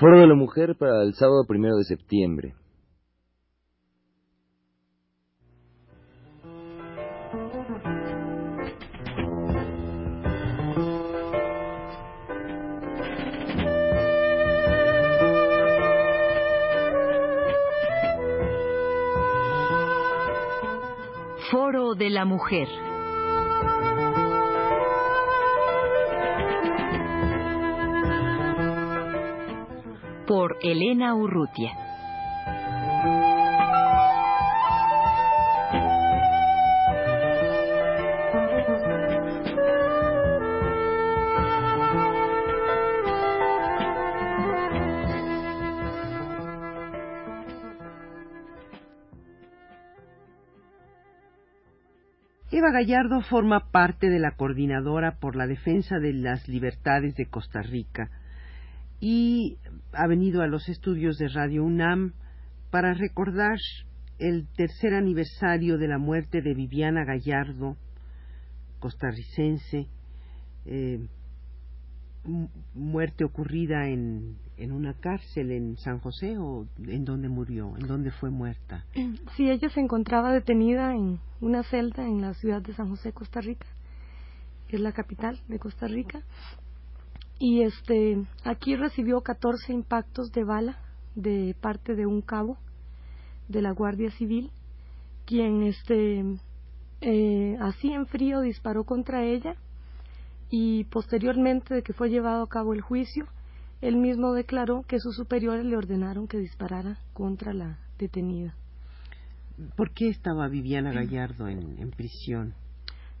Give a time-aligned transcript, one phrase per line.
[0.00, 2.54] Foro de la Mujer para el sábado primero de septiembre.
[21.50, 22.89] Foro de la Mujer.
[30.30, 31.72] Por Elena Urrutia.
[52.52, 57.62] Eva Gallardo forma parte de la Coordinadora por la Defensa de las Libertades de Costa
[57.62, 58.10] Rica
[59.00, 59.56] y
[59.92, 62.14] ha venido a los estudios de Radio UNAM
[62.70, 63.58] para recordar
[64.18, 67.76] el tercer aniversario de la muerte de Viviana Gallardo,
[68.78, 69.88] costarricense,
[70.66, 71.08] eh,
[72.74, 78.10] muerte ocurrida en, en una cárcel en San José o en dónde murió, en dónde
[78.10, 78.84] fue muerta.
[79.36, 83.40] Sí, ella se encontraba detenida en una celda en la ciudad de San José, Costa
[83.40, 83.66] Rica,
[84.68, 86.22] que es la capital de Costa Rica,
[87.40, 90.78] y este aquí recibió 14 impactos de bala
[91.14, 92.58] de parte de un cabo
[93.48, 94.52] de la Guardia Civil,
[95.24, 96.22] quien este
[97.00, 99.56] eh, así en frío disparó contra ella
[100.50, 103.26] y posteriormente de que fue llevado a cabo el juicio,
[103.80, 108.54] él mismo declaró que sus superiores le ordenaron que disparara contra la detenida.
[109.76, 112.54] ¿Por qué estaba Viviana Gallardo en, en prisión?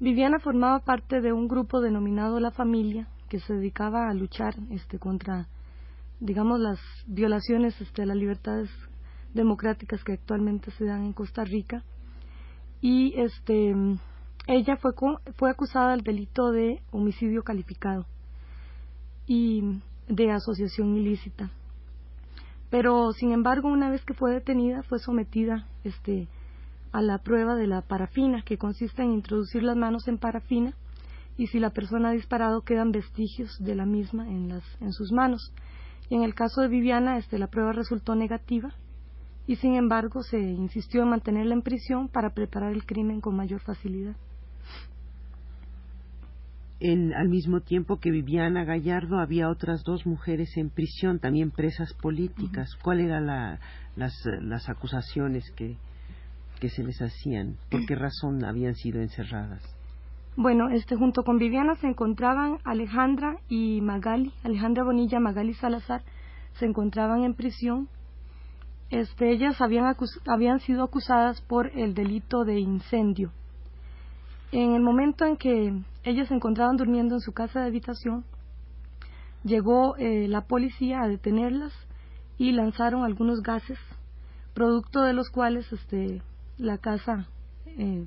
[0.00, 4.98] Viviana formaba parte de un grupo denominado La Familia que se dedicaba a luchar este
[4.98, 5.48] contra
[6.20, 8.70] digamos las violaciones este, las libertades
[9.34, 11.84] democráticas que actualmente se dan en Costa Rica
[12.80, 13.74] y este
[14.48, 14.92] ella fue,
[15.36, 18.06] fue acusada del delito de homicidio calificado
[19.26, 21.50] y de asociación ilícita.
[22.70, 26.28] Pero, sin embargo, una vez que fue detenida, fue sometida este,
[26.92, 30.74] a la prueba de la parafina, que consiste en introducir las manos en parafina
[31.38, 35.12] y si la persona ha disparado quedan vestigios de la misma en, las, en sus
[35.12, 35.52] manos.
[36.10, 38.74] Y en el caso de Viviana, este, la prueba resultó negativa
[39.46, 43.60] y, sin embargo, se insistió en mantenerla en prisión para preparar el crimen con mayor
[43.60, 44.16] facilidad
[46.80, 52.68] al mismo tiempo que Viviana Gallardo había otras dos mujeres en prisión, también presas políticas.
[52.82, 53.26] ¿Cuáles eran
[53.96, 55.76] las, las acusaciones que,
[56.60, 57.56] que se les hacían?
[57.70, 59.77] ¿Por qué razón habían sido encerradas?
[60.40, 66.02] Bueno, este, junto con Viviana se encontraban Alejandra y Magali, Alejandra Bonilla, Magali Salazar,
[66.54, 67.88] se encontraban en prisión.
[68.88, 73.32] Este, ellas habían, habían sido acusadas por el delito de incendio
[74.52, 78.24] en el momento en que ellas se encontraban durmiendo en su casa de habitación,
[79.44, 81.72] llegó eh, la policía a detenerlas
[82.38, 83.78] y lanzaron algunos gases,
[84.54, 86.22] producto de los cuales este,
[86.56, 87.26] la casa,
[87.76, 88.06] eh,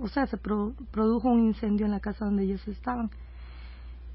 [0.00, 3.10] o sea, se produjo un incendio en la casa donde ellas estaban.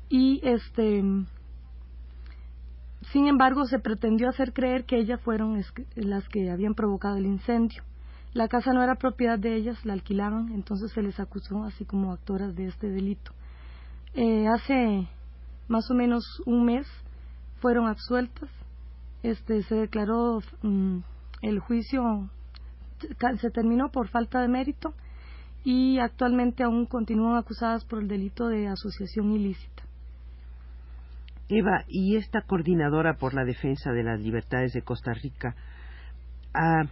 [0.09, 1.03] Y este,
[3.11, 5.61] sin embargo, se pretendió hacer creer que ellas fueron
[5.95, 7.83] las que habían provocado el incendio.
[8.33, 12.13] La casa no era propiedad de ellas, la alquilaban, entonces se les acusó así como
[12.13, 13.31] actoras de este delito.
[14.13, 15.07] Eh, hace
[15.67, 16.87] más o menos un mes
[17.59, 18.49] fueron absueltas,
[19.23, 20.99] este, se declaró mm,
[21.41, 22.29] el juicio,
[23.39, 24.93] se terminó por falta de mérito
[25.63, 29.83] y actualmente aún continúan acusadas por el delito de asociación ilícita.
[31.49, 35.55] Eva, y esta coordinadora por la defensa de las libertades de Costa Rica,
[36.53, 36.85] ha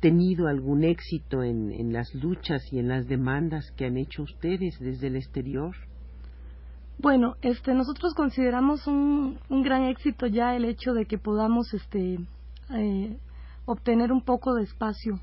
[0.00, 5.06] tenido algún éxito en, las luchas y en las demandas que han hecho ustedes desde
[5.06, 5.74] el exterior?
[6.98, 12.18] Bueno, este, nosotros consideramos un, un gran éxito ya el hecho de que podamos este,
[12.76, 13.16] eh,
[13.64, 15.20] obtener un poco de espacio,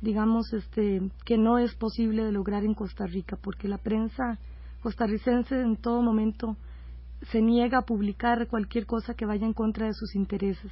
[0.00, 4.38] digamos, este, que no es posible de lograr en Costa Rica, porque la prensa
[4.82, 6.56] costarricense en todo momento
[7.30, 10.70] se niega a publicar cualquier cosa que vaya en contra de sus intereses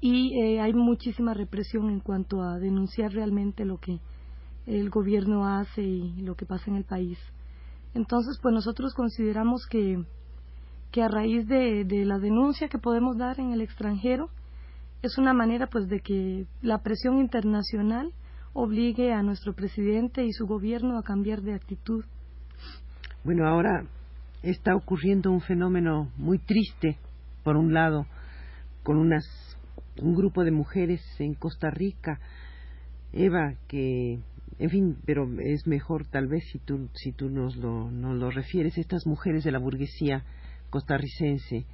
[0.00, 3.98] y eh, hay muchísima represión en cuanto a denunciar realmente lo que
[4.66, 7.18] el gobierno hace y lo que pasa en el país.
[7.94, 10.04] Entonces, pues nosotros consideramos que,
[10.90, 14.28] que a raíz de, de la denuncia que podemos dar en el extranjero,
[15.02, 18.12] es una manera pues de que la presión internacional
[18.52, 22.04] obligue a nuestro presidente y su gobierno a cambiar de actitud.
[23.22, 23.84] Bueno, ahora
[24.42, 26.98] está ocurriendo un fenómeno muy triste,
[27.44, 28.06] por un lado,
[28.82, 29.24] con unas
[30.00, 32.20] un grupo de mujeres en Costa Rica,
[33.12, 34.20] Eva, que
[34.58, 38.30] en fin, pero es mejor tal vez si tú, si tú nos, lo, nos lo
[38.30, 40.24] refieres, estas mujeres de la burguesía
[40.70, 41.66] costarricense,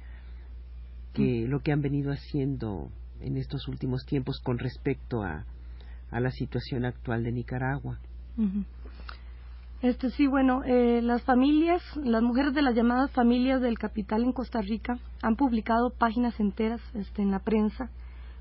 [1.13, 1.49] que mm.
[1.49, 2.91] lo que han venido haciendo
[3.23, 5.45] en estos últimos tiempos con respecto a,
[6.11, 7.99] a la situación actual de Nicaragua.
[9.81, 14.31] Este sí, bueno, eh, las familias, las mujeres de las llamadas familias del capital en
[14.31, 17.89] Costa Rica han publicado páginas enteras este, en la prensa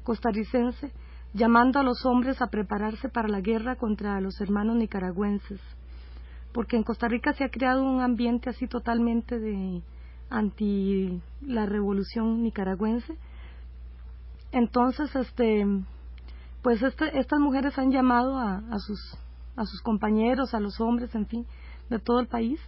[0.04, 0.92] costarricense
[1.34, 5.60] llamando a los hombres a prepararse para la guerra contra los hermanos nicaragüenses,
[6.52, 9.82] porque en Costa Rica se ha creado un ambiente así totalmente de
[10.28, 13.16] anti la revolución nicaragüense.
[14.52, 15.66] Entonces, este,
[16.62, 19.18] pues este, estas mujeres han llamado a, sus
[19.56, 21.46] a sus compañeros, a los hombres, en fin,
[21.90, 22.60] de todo el país,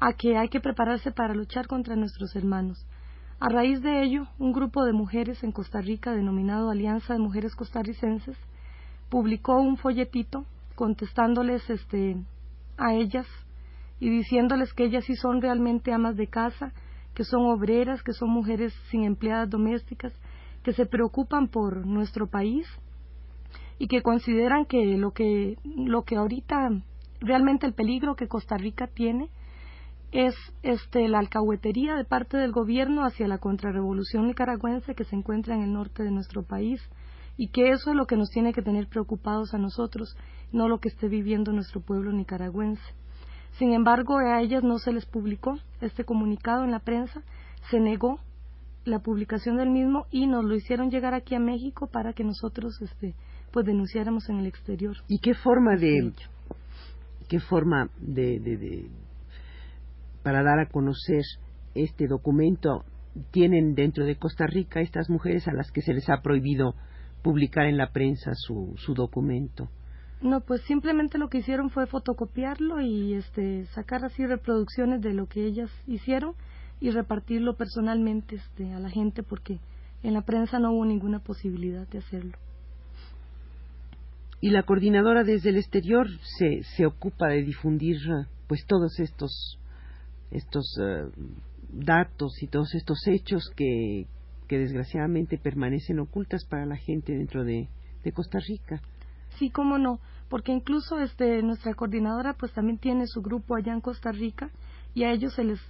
[0.00, 2.86] a que hay que prepararse para luchar contra nuestros hermanos.
[3.38, 7.54] A raíz de ello, un grupo de mujeres en Costa Rica denominado Alianza de Mujeres
[7.54, 8.36] Costarricenses
[9.08, 10.44] publicó un folletito
[10.74, 12.16] contestándoles este,
[12.76, 13.26] a ellas
[13.98, 16.72] y diciéndoles que ellas sí son realmente amas de casa,
[17.14, 20.12] que son obreras, que son mujeres sin empleadas domésticas,
[20.62, 22.66] que se preocupan por nuestro país
[23.78, 26.70] y que consideran que lo que lo que ahorita
[27.20, 29.30] realmente el peligro que Costa Rica tiene
[30.12, 35.54] es este, la alcahuetería de parte del gobierno hacia la contrarrevolución nicaragüense que se encuentra
[35.54, 36.80] en el norte de nuestro país
[37.36, 40.16] y que eso es lo que nos tiene que tener preocupados a nosotros,
[40.52, 42.82] no lo que esté viviendo nuestro pueblo nicaragüense.
[43.52, 47.22] Sin embargo, a ellas no se les publicó este comunicado en la prensa,
[47.70, 48.20] se negó
[48.84, 52.80] la publicación del mismo y nos lo hicieron llegar aquí a México para que nosotros
[52.80, 53.14] este,
[53.52, 54.96] pues denunciáramos en el exterior.
[55.08, 56.12] ¿Y qué forma de
[57.28, 58.90] qué forma de, de
[60.22, 61.22] para dar a conocer
[61.74, 62.84] este documento
[63.30, 66.74] tienen dentro de Costa Rica estas mujeres a las que se les ha prohibido
[67.22, 69.68] publicar en la prensa su, su documento?
[70.22, 75.26] No, pues simplemente lo que hicieron fue fotocopiarlo y este, sacar así reproducciones de lo
[75.26, 76.34] que ellas hicieron
[76.80, 79.60] y repartirlo personalmente este, a la gente porque
[80.02, 82.36] en la prensa no hubo ninguna posibilidad de hacerlo.
[84.40, 87.98] Y la coordinadora desde el exterior se, se ocupa de difundir
[88.46, 89.58] pues todos estos
[90.30, 91.10] estos eh,
[91.72, 94.06] datos y todos estos hechos que,
[94.48, 97.68] que desgraciadamente permanecen ocultas para la gente dentro de,
[98.02, 98.80] de Costa Rica.
[99.38, 103.80] Sí, cómo no, porque incluso este nuestra coordinadora pues también tiene su grupo allá en
[103.80, 104.50] Costa Rica
[104.94, 105.60] y a ellos se les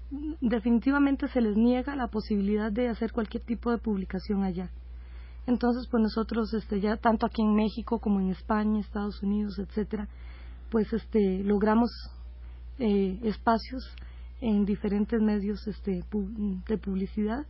[0.41, 4.71] definitivamente se les niega la posibilidad de hacer cualquier tipo de publicación allá.
[5.47, 10.09] Entonces, pues nosotros este ya tanto aquí en México como en España, Estados Unidos, etcétera,
[10.71, 11.91] pues este logramos
[12.79, 13.83] eh, espacios
[14.41, 16.03] en diferentes medios este,
[16.69, 17.45] de publicidad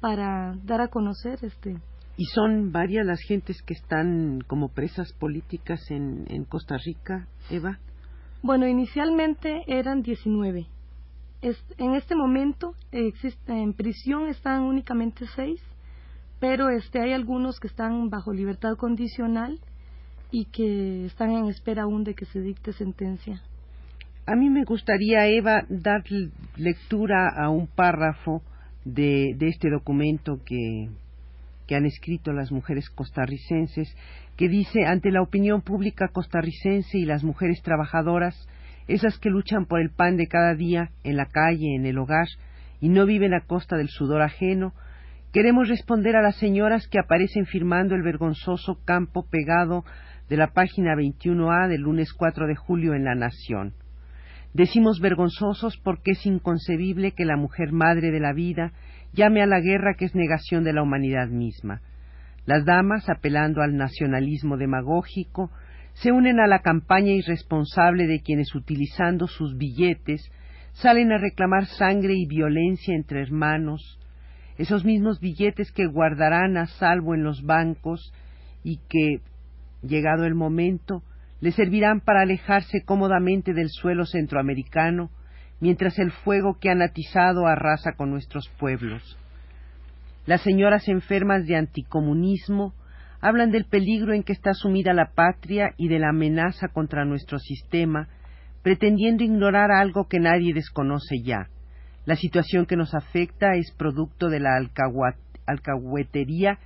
[0.00, 1.76] para dar a conocer este
[2.20, 7.78] y son varias las gentes que están como presas políticas en, en Costa Rica, Eva.
[8.42, 10.66] Bueno, inicialmente eran 19.
[11.42, 15.60] En este momento existe, en prisión están únicamente seis,
[16.38, 19.58] pero este, hay algunos que están bajo libertad condicional
[20.30, 23.42] y que están en espera aún de que se dicte sentencia.
[24.26, 26.04] A mí me gustaría, Eva, dar
[26.56, 28.42] lectura a un párrafo
[28.84, 30.88] de, este documento que
[31.74, 33.94] han escrito las mujeres costarricenses,
[34.36, 38.48] que dice, ante la opinión pública costarricense y las mujeres trabajadoras,
[38.94, 42.26] esas que luchan por el pan de cada día, en la calle, en el hogar,
[42.80, 44.72] y no viven a costa del sudor ajeno,
[45.32, 49.84] queremos responder a las señoras que aparecen firmando el vergonzoso campo pegado
[50.28, 53.74] de la página 21A del lunes 4 de julio en La Nación.
[54.54, 58.72] Decimos vergonzosos porque es inconcebible que la mujer madre de la vida
[59.12, 61.80] llame a la guerra que es negación de la humanidad misma.
[62.46, 65.52] Las damas, apelando al nacionalismo demagógico,
[66.02, 70.30] se unen a la campaña irresponsable de quienes, utilizando sus billetes,
[70.72, 73.98] salen a reclamar sangre y violencia entre hermanos,
[74.56, 78.14] esos mismos billetes que guardarán a salvo en los bancos
[78.64, 79.20] y que,
[79.82, 81.02] llegado el momento,
[81.40, 85.10] le servirán para alejarse cómodamente del suelo centroamericano,
[85.60, 89.18] mientras el fuego que han atizado arrasa con nuestros pueblos.
[90.24, 92.72] Las señoras enfermas de anticomunismo
[93.20, 97.38] hablan del peligro en que está sumida la patria y de la amenaza contra nuestro
[97.38, 98.08] sistema,
[98.62, 101.48] pretendiendo ignorar algo que nadie desconoce ya.
[102.06, 104.50] La situación que nos afecta es producto de la
[105.46, 106.58] alcahuetería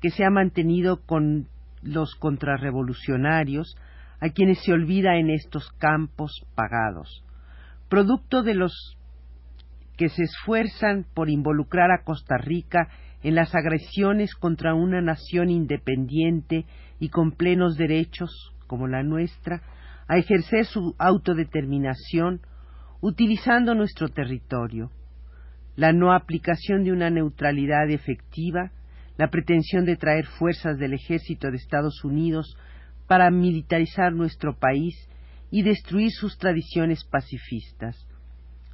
[0.00, 1.46] que se ha mantenido con
[1.82, 3.76] los contrarrevolucionarios,
[4.20, 7.24] a quienes se olvida en estos campos pagados,
[7.88, 8.96] producto de los
[9.96, 12.88] que se esfuerzan por involucrar a Costa Rica
[13.22, 16.64] en las agresiones contra una nación independiente
[16.98, 19.62] y con plenos derechos, como la nuestra,
[20.08, 22.40] a ejercer su autodeterminación
[23.00, 24.90] utilizando nuestro territorio,
[25.76, 28.72] la no aplicación de una neutralidad efectiva,
[29.16, 32.56] la pretensión de traer fuerzas del ejército de Estados Unidos
[33.06, 34.94] para militarizar nuestro país
[35.50, 37.96] y destruir sus tradiciones pacifistas.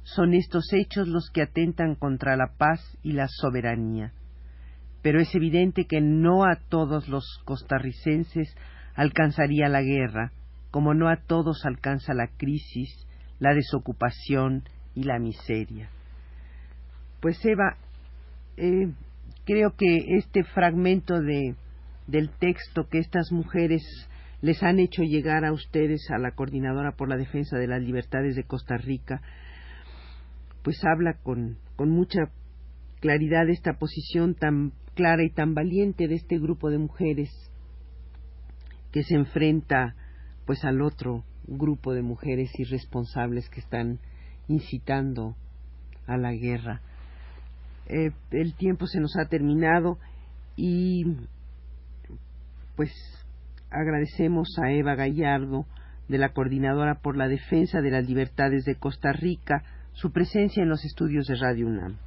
[0.03, 4.13] Son estos hechos los que atentan contra la paz y la soberanía.
[5.07, 8.53] Pero es evidente que no a todos los costarricenses
[8.93, 10.33] alcanzaría la guerra,
[10.69, 13.07] como no a todos alcanza la crisis,
[13.39, 14.63] la desocupación
[14.95, 15.89] y la miseria.
[17.21, 17.77] Pues Eva,
[18.57, 18.91] eh,
[19.45, 21.55] creo que este fragmento de,
[22.07, 23.83] del texto que estas mujeres
[24.41, 28.35] les han hecho llegar a ustedes, a la Coordinadora por la Defensa de las Libertades
[28.35, 29.21] de Costa Rica,
[30.63, 32.29] pues habla con, con mucha
[32.99, 37.29] claridad de esta posición tan clara y tan valiente de este grupo de mujeres
[38.91, 39.95] que se enfrenta
[40.47, 43.99] pues al otro grupo de mujeres irresponsables que están
[44.47, 45.35] incitando
[46.07, 46.81] a la guerra.
[47.85, 49.99] Eh, el tiempo se nos ha terminado
[50.55, 51.05] y
[52.75, 52.91] pues
[53.69, 55.67] agradecemos a Eva Gallardo
[56.07, 59.63] de la Coordinadora por la Defensa de las Libertades de Costa Rica
[59.93, 62.06] su presencia en los estudios de Radio UNAM.